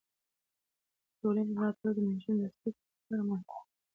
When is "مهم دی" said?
3.29-3.59